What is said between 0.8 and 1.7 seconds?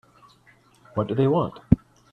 What do they want?